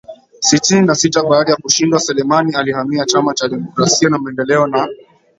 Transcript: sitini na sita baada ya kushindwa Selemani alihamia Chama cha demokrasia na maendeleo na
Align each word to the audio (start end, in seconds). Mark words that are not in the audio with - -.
sitini 0.39 0.81
na 0.85 0.95
sita 0.95 1.23
baada 1.23 1.51
ya 1.51 1.57
kushindwa 1.57 1.99
Selemani 1.99 2.55
alihamia 2.55 3.05
Chama 3.05 3.33
cha 3.33 3.47
demokrasia 3.47 4.09
na 4.09 4.17
maendeleo 4.17 4.67
na 4.67 4.87